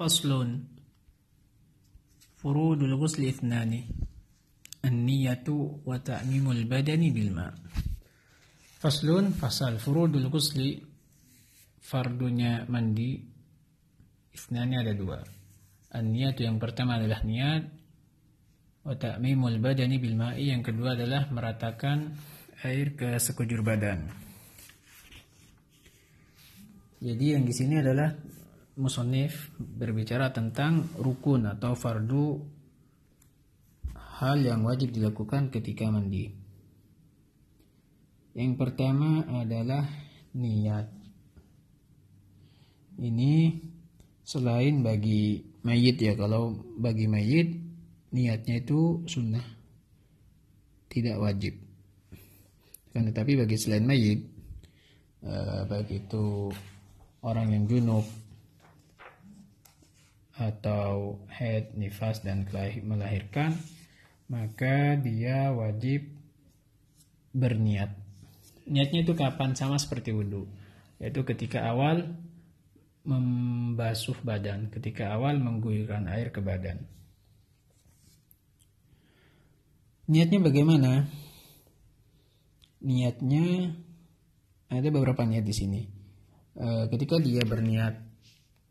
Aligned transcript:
Faslun. 0.00 0.64
Furudul 2.40 2.96
ghusli 2.96 3.28
ithnani. 3.28 3.84
An-niyatu 4.80 5.84
wa 5.84 6.00
ta'mimul 6.00 6.64
badani 6.64 7.12
bilma 7.12 7.52
Faslun 8.80 9.36
fasal. 9.36 9.76
Furudul 9.76 10.32
ghusli 10.32 10.80
Fardunya 11.84 12.64
mandi. 12.64 13.28
Ada 14.32 14.96
dua. 14.96 15.20
An-niyatu 15.92 16.48
yang 16.48 16.56
pertama 16.56 16.96
adalah 16.96 17.20
niat. 17.20 17.68
Wa 18.80 18.96
ta'mimul 18.96 19.60
badani 19.60 20.00
Yang 20.40 20.72
kedua 20.72 20.96
adalah 20.96 21.28
meratakan 21.28 22.16
air 22.64 22.96
ke 22.96 23.20
sekujur 23.20 23.60
badan. 23.60 24.08
Jadi 27.04 27.36
yang 27.36 27.44
di 27.44 27.52
sini 27.52 27.84
adalah 27.84 28.16
musonif 28.78 29.50
berbicara 29.58 30.30
tentang 30.30 30.86
rukun 30.98 31.50
atau 31.50 31.74
fardu 31.74 32.38
hal 34.20 34.36
yang 34.44 34.62
wajib 34.68 34.92
dilakukan 34.92 35.48
ketika 35.48 35.88
mandi. 35.88 36.28
Yang 38.36 38.52
pertama 38.60 39.26
adalah 39.26 39.88
niat. 40.36 40.86
Ini 43.00 43.58
selain 44.22 44.84
bagi 44.84 45.40
mayit 45.64 45.98
ya, 45.98 46.12
kalau 46.14 46.52
bagi 46.78 47.08
mayit 47.08 47.58
niatnya 48.12 48.60
itu 48.60 49.02
sunnah, 49.08 49.42
tidak 50.92 51.16
wajib. 51.16 51.56
Kan 52.92 53.08
tetapi 53.08 53.40
bagi 53.40 53.56
selain 53.56 53.88
mayit, 53.88 54.20
eh, 55.24 55.62
baik 55.64 55.88
itu 55.90 56.52
orang 57.24 57.56
yang 57.56 57.64
junub 57.66 58.04
atau 60.40 61.20
head, 61.28 61.76
nifas 61.76 62.24
dan 62.24 62.48
melahirkan, 62.80 63.60
maka 64.32 64.96
dia 64.96 65.52
wajib 65.52 66.08
berniat. 67.36 67.92
Niatnya 68.64 69.04
itu 69.04 69.12
kapan? 69.12 69.52
Sama 69.52 69.76
seperti 69.76 70.16
wudhu. 70.16 70.48
Yaitu 70.96 71.28
ketika 71.28 71.68
awal 71.68 72.16
membasuh 73.04 74.16
badan, 74.24 74.72
ketika 74.72 75.12
awal 75.12 75.36
mengguyurkan 75.36 76.08
air 76.08 76.32
ke 76.32 76.40
badan. 76.40 76.88
Niatnya 80.10 80.40
bagaimana? 80.40 81.06
Niatnya 82.80 83.76
ada 84.70 84.88
beberapa 84.88 85.22
niat 85.26 85.44
di 85.44 85.54
sini. 85.54 85.82
E, 86.54 86.86
ketika 86.90 87.18
dia 87.18 87.42
berniat, 87.46 87.94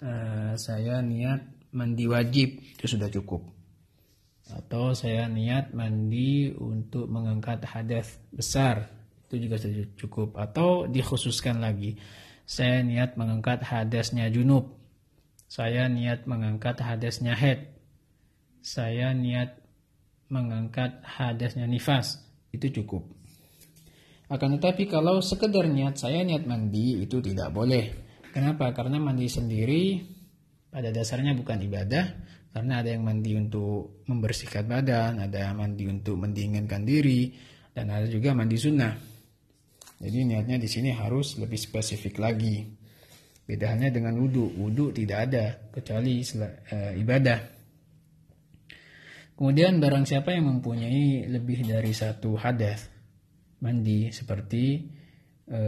e, 0.00 0.12
saya 0.60 1.00
niat 1.04 1.55
mandi 1.72 2.04
wajib. 2.06 2.62
Itu 2.76 2.86
sudah 2.86 3.10
cukup. 3.10 3.42
Atau 4.46 4.94
saya 4.94 5.26
niat 5.26 5.74
mandi 5.74 6.54
untuk 6.54 7.10
mengangkat 7.10 7.66
hadas 7.66 8.18
besar. 8.30 8.90
Itu 9.26 9.42
juga 9.42 9.58
sudah 9.58 9.90
cukup. 9.98 10.38
Atau 10.38 10.86
dikhususkan 10.86 11.58
lagi 11.58 11.98
saya 12.46 12.86
niat 12.86 13.18
mengangkat 13.18 13.66
hadasnya 13.66 14.30
junub. 14.30 14.78
Saya 15.50 15.90
niat 15.90 16.30
mengangkat 16.30 16.78
hadasnya 16.78 17.34
head. 17.34 17.74
Saya 18.62 19.10
niat 19.10 19.58
mengangkat 20.30 21.02
hadasnya 21.02 21.66
nifas. 21.66 22.22
Itu 22.54 22.70
cukup. 22.70 23.02
Akan 24.30 24.58
tetapi 24.58 24.86
kalau 24.86 25.18
sekedar 25.22 25.66
niat 25.66 25.98
saya 25.98 26.22
niat 26.22 26.46
mandi 26.46 27.02
itu 27.02 27.18
tidak 27.18 27.50
boleh. 27.50 27.94
Kenapa? 28.30 28.70
Karena 28.74 29.02
mandi 29.02 29.26
sendiri 29.26 30.02
pada 30.76 30.92
dasarnya 30.92 31.32
bukan 31.32 31.56
ibadah 31.64 32.04
karena 32.52 32.84
ada 32.84 32.92
yang 32.92 33.08
mandi 33.08 33.32
untuk 33.32 34.04
membersihkan 34.04 34.68
badan, 34.68 35.24
ada 35.24 35.48
yang 35.48 35.56
mandi 35.56 35.88
untuk 35.88 36.20
mendinginkan 36.20 36.84
diri, 36.84 37.32
dan 37.72 37.88
ada 37.88 38.04
juga 38.04 38.36
mandi 38.36 38.60
sunnah. 38.60 38.92
Jadi 39.96 40.28
niatnya 40.28 40.60
di 40.60 40.68
sini 40.68 40.92
harus 40.92 41.40
lebih 41.40 41.56
spesifik 41.56 42.20
lagi. 42.20 42.64
Beda 43.48 43.72
dengan 43.76 44.20
wudhu. 44.20 44.52
Wudhu 44.52 44.92
tidak 44.92 45.18
ada 45.32 45.44
kecuali 45.72 46.20
e, 46.20 46.76
ibadah. 47.00 47.40
Kemudian 49.36 49.80
barang 49.80 50.04
siapa 50.04 50.32
yang 50.32 50.48
mempunyai 50.48 51.28
lebih 51.28 51.64
dari 51.64 51.92
satu 51.92 52.36
hadas 52.36 52.84
mandi 53.64 54.12
seperti 54.12 54.64
e, 55.48 55.60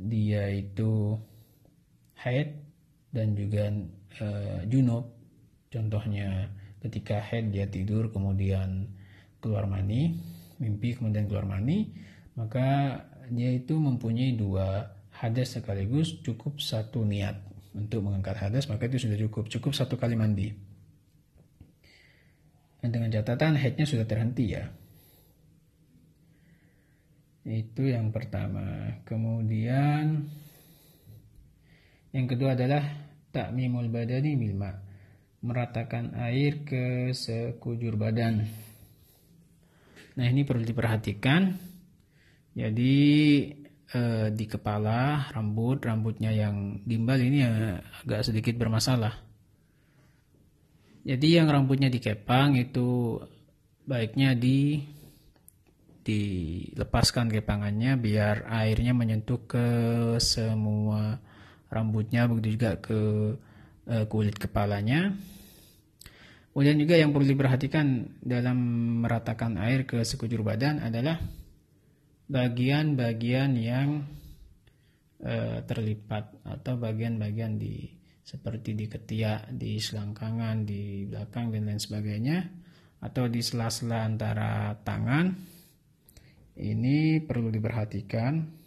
dia 0.00 0.48
itu 0.52 1.16
haid 2.20 2.48
dan 3.16 3.32
juga 3.32 3.72
uh, 4.20 4.60
junub. 4.68 5.12
Contohnya 5.72 6.48
ketika 6.80 7.18
head 7.18 7.50
dia 7.50 7.66
tidur 7.66 8.08
kemudian 8.14 8.86
keluar 9.42 9.66
mani 9.66 10.16
mimpi 10.56 10.96
kemudian 10.96 11.26
keluar 11.26 11.44
mani 11.44 11.92
maka 12.38 13.00
dia 13.28 13.50
itu 13.52 13.74
mempunyai 13.76 14.38
dua 14.38 14.94
hadas 15.10 15.58
sekaligus 15.58 16.20
cukup 16.22 16.60
satu 16.62 17.02
niat 17.02 17.40
untuk 17.76 18.04
mengangkat 18.04 18.36
hadas 18.40 18.68
maka 18.72 18.88
itu 18.88 19.08
sudah 19.08 19.20
cukup. 19.20 19.52
Cukup 19.52 19.72
satu 19.76 20.00
kali 20.00 20.16
mandi. 20.16 20.48
Dan 22.80 22.88
dengan 22.92 23.12
catatan 23.12 23.56
headnya 23.56 23.84
sudah 23.84 24.08
terhenti 24.08 24.56
ya. 24.56 24.64
Itu 27.46 27.84
yang 27.84 28.10
pertama. 28.10 29.00
Kemudian 29.04 30.28
yang 32.16 32.26
kedua 32.26 32.56
adalah 32.56 33.05
ta'mimul 33.36 33.92
badani 33.92 34.32
bil 34.40 34.56
ma. 34.56 34.72
Meratakan 35.44 36.16
air 36.16 36.64
ke 36.64 37.12
sekujur 37.12 38.00
badan. 38.00 38.48
Nah 40.16 40.24
ini 40.24 40.48
perlu 40.48 40.64
diperhatikan. 40.64 41.52
Jadi 42.56 42.96
eh, 43.92 44.28
di 44.32 44.44
kepala 44.48 45.28
rambut 45.36 45.84
rambutnya 45.84 46.32
yang 46.32 46.80
gimbal 46.88 47.20
ini 47.20 47.44
ya 47.44 47.76
agak 48.00 48.24
sedikit 48.24 48.56
bermasalah. 48.56 49.12
Jadi 51.04 51.36
yang 51.36 51.52
rambutnya 51.52 51.92
dikepang 51.92 52.56
itu 52.56 53.20
baiknya 53.86 54.34
di 54.34 54.82
dilepaskan 56.06 57.30
kepangannya 57.30 57.98
biar 57.98 58.46
airnya 58.46 58.94
menyentuh 58.94 59.42
ke 59.46 59.66
semua 60.22 61.18
rambutnya 61.76 62.24
begitu 62.24 62.56
juga 62.56 62.80
ke 62.80 62.98
uh, 63.92 64.04
kulit 64.08 64.40
kepalanya. 64.40 65.12
Kemudian 66.56 66.80
juga 66.80 66.96
yang 66.96 67.12
perlu 67.12 67.28
diperhatikan 67.28 68.16
dalam 68.24 68.56
meratakan 69.04 69.60
air 69.60 69.84
ke 69.84 70.00
sekujur 70.00 70.40
badan 70.40 70.80
adalah 70.80 71.20
bagian-bagian 72.32 73.52
yang 73.60 74.08
uh, 75.20 75.60
terlipat 75.68 76.32
atau 76.48 76.80
bagian-bagian 76.80 77.60
di 77.60 77.92
seperti 78.26 78.74
di 78.74 78.90
ketiak, 78.90 79.52
di 79.54 79.78
selangkangan, 79.78 80.66
di 80.66 81.06
belakang 81.06 81.54
dan 81.54 81.70
lain 81.70 81.78
sebagainya 81.78 82.38
atau 82.98 83.30
di 83.30 83.38
sela-sela 83.38 84.02
antara 84.02 84.74
tangan. 84.82 85.30
Ini 86.56 87.20
perlu 87.22 87.52
diperhatikan 87.52 88.64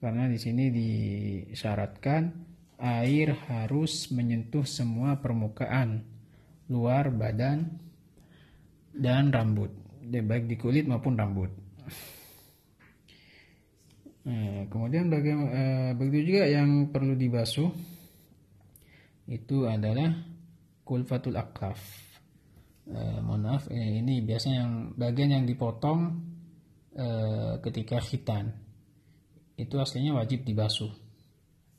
karena 0.00 0.24
di 0.32 0.40
sini 0.40 0.72
disyaratkan 0.72 2.32
air 2.80 3.36
harus 3.52 4.08
menyentuh 4.08 4.64
semua 4.64 5.20
permukaan 5.20 6.00
luar 6.72 7.12
badan 7.12 7.68
dan 8.96 9.28
rambut, 9.28 9.70
baik 10.08 10.48
di 10.48 10.56
kulit 10.56 10.88
maupun 10.88 11.20
rambut. 11.20 11.52
Nah, 14.20 14.68
kemudian 14.68 15.08
bagaimana, 15.08 15.48
eh, 15.52 15.90
begitu 15.96 16.36
juga 16.36 16.44
yang 16.44 16.92
perlu 16.92 17.16
dibasuh 17.16 17.72
itu 19.28 19.64
adalah 19.64 20.12
kulfatul 20.84 21.40
akaf. 21.40 21.80
Eh, 22.90 23.18
mohon 23.24 23.48
maaf, 23.48 23.64
eh, 23.72 24.02
ini 24.02 24.20
biasanya 24.20 24.66
yang 24.66 24.74
bagian 24.98 25.30
yang 25.40 25.44
dipotong 25.46 26.00
eh, 26.90 27.54
ketika 27.62 28.02
khitan 28.02 28.50
itu 29.60 29.76
aslinya 29.76 30.16
wajib 30.16 30.48
dibasuh 30.48 30.90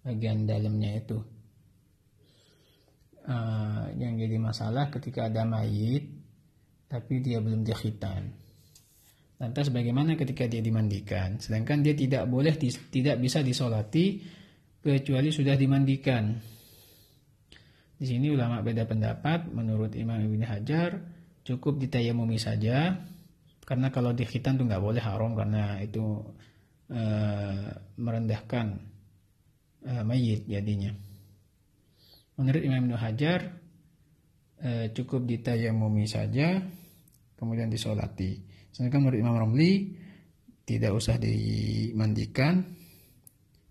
bagian 0.00 0.48
dalamnya 0.48 0.96
itu. 0.96 1.18
Uh, 3.26 3.90
yang 3.98 4.16
jadi 4.16 4.38
masalah 4.38 4.86
ketika 4.88 5.26
ada 5.26 5.42
mayit 5.42 6.08
tapi 6.86 7.18
dia 7.18 7.42
belum 7.42 7.66
dikhitan 7.66 8.46
lantas 9.36 9.68
bagaimana 9.68 10.16
ketika 10.16 10.48
dia 10.48 10.64
dimandikan? 10.64 11.36
Sedangkan 11.36 11.84
dia 11.84 11.92
tidak 11.92 12.24
boleh 12.28 12.56
tidak 12.88 13.16
bisa 13.20 13.44
disolati 13.44 14.24
kecuali 14.80 15.28
sudah 15.28 15.54
dimandikan. 15.58 16.32
Di 17.96 18.04
sini 18.04 18.32
ulama 18.32 18.60
beda 18.60 18.88
pendapat. 18.88 19.48
Menurut 19.52 19.92
Imam 19.96 20.20
Ibn 20.20 20.42
Hajar 20.44 21.00
cukup 21.44 21.80
ditayamumi 21.80 22.40
saja. 22.40 22.96
Karena 23.66 23.90
kalau 23.90 24.14
dikhitan 24.14 24.56
itu 24.56 24.64
nggak 24.68 24.84
boleh 24.84 25.02
haram. 25.04 25.32
Karena 25.36 25.80
itu 25.84 26.24
uh, 26.90 27.66
merendahkan 27.96 28.66
uh, 29.86 30.02
mayit 30.06 30.46
jadinya. 30.46 30.92
menurut 32.36 32.60
Imam 32.60 32.84
Ibnu 32.84 32.96
Hajar 33.00 33.40
eh, 34.60 34.92
cukup 34.92 35.24
ditayamumi 35.24 36.04
saja 36.04 36.60
kemudian 37.36 37.68
disolati. 37.68 38.36
Sedangkan 38.72 39.08
menurut 39.08 39.20
Imam 39.20 39.36
Romli 39.40 39.96
tidak 40.68 40.92
usah 40.96 41.16
dimandikan 41.16 42.60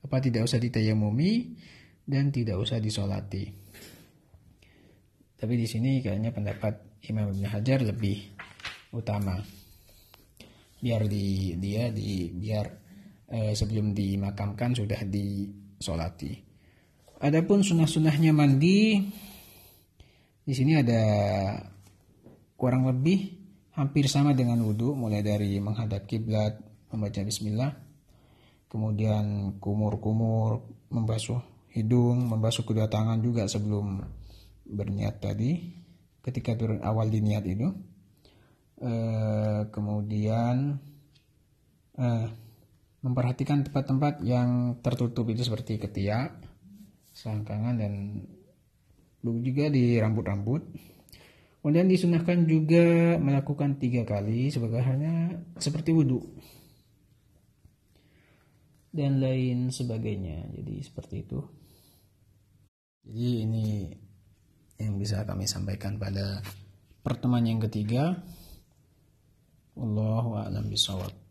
apa 0.05 0.17
tidak 0.21 0.45
usah 0.45 0.61
ditayamumi 0.61 1.61
dan 2.05 2.29
tidak 2.29 2.61
usah 2.61 2.77
disolati. 2.77 3.49
Tapi 5.35 5.53
di 5.57 5.67
sini 5.69 6.01
kayaknya 6.01 6.33
pendapat 6.33 7.05
Imam 7.09 7.33
Ibnu 7.33 7.45
Hajar 7.49 7.85
lebih 7.85 8.33
utama. 8.93 9.37
Biar 10.81 11.09
di 11.09 11.57
dia 11.57 11.89
di 11.89 12.29
biar 12.29 12.84
eh, 13.35 13.51
sebelum 13.51 13.91
dimakamkan 13.91 14.71
sudah 14.71 15.03
disolati. 15.03 16.39
Adapun 17.19 17.67
sunnah-sunnahnya 17.67 18.31
mandi 18.31 19.03
di 20.45 20.53
sini 20.55 20.79
ada 20.79 21.03
kurang 22.55 22.87
lebih 22.87 23.35
hampir 23.75 24.07
sama 24.07 24.31
dengan 24.31 24.63
wudhu 24.63 24.95
mulai 24.95 25.19
dari 25.19 25.59
menghadap 25.59 26.07
kiblat 26.07 26.55
membaca 26.93 27.19
bismillah 27.25 27.75
kemudian 28.71 29.57
kumur-kumur 29.59 30.63
membasuh 30.87 31.43
hidung 31.75 32.31
membasuh 32.31 32.63
kedua 32.63 32.87
tangan 32.87 33.19
juga 33.19 33.51
sebelum 33.51 33.99
berniat 34.63 35.19
tadi 35.19 35.75
ketika 36.25 36.57
turun 36.57 36.81
awal 36.81 37.05
di 37.13 37.21
niat 37.21 37.45
itu. 37.45 37.69
E, 38.75 38.91
kemudian 39.69 40.81
e, 41.93 42.05
memperhatikan 43.05 43.61
tempat-tempat 43.61 44.25
yang 44.25 44.81
tertutup 44.81 45.29
itu 45.29 45.45
seperti 45.45 45.77
ketiak 45.77 46.41
selangkangan 47.13 47.77
dan 47.77 47.93
juga 49.21 49.69
di 49.69 50.01
rambut-rambut. 50.01 50.65
Kemudian 51.61 51.89
disunahkan 51.89 52.45
juga 52.45 53.17
melakukan 53.17 53.81
tiga 53.81 54.05
kali 54.05 54.53
sebagai 54.53 54.85
hanya 54.85 55.33
seperti 55.57 55.93
wudhu 55.93 56.21
dan 58.93 59.17
lain 59.17 59.73
sebagainya. 59.73 60.45
Jadi 60.53 60.75
seperti 60.85 61.25
itu. 61.25 61.41
Jadi 63.05 63.29
ini 63.49 63.67
yang 64.77 65.01
bisa 65.01 65.25
kami 65.25 65.49
sampaikan 65.49 65.97
pada 65.97 66.45
pertemuan 67.01 67.45
yang 67.45 67.61
ketiga. 67.65 68.21
Allahu 69.73 70.37
a'lam 70.37 70.69
bishawab. 70.69 71.24